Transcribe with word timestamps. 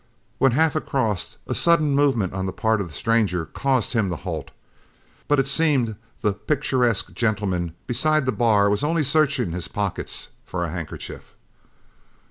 When 0.39 0.53
half 0.53 0.75
across, 0.75 1.37
a 1.45 1.53
sudden 1.53 1.91
movement 1.91 2.33
on 2.33 2.47
the 2.47 2.51
part 2.51 2.81
of 2.81 2.87
the 2.87 2.93
stranger 2.95 3.45
caused 3.45 3.93
him 3.93 4.09
to 4.09 4.15
halt. 4.15 4.49
But 5.27 5.37
it 5.37 5.47
seemed 5.47 5.95
the 6.23 6.33
picturesque 6.33 7.13
gentleman 7.13 7.75
beside 7.85 8.25
the 8.25 8.31
bar 8.31 8.67
was 8.71 8.83
only 8.83 9.03
searching 9.03 9.51
his 9.51 9.67
pockets 9.67 10.29
for 10.43 10.63
a 10.63 10.69
handkerchief. 10.71 11.35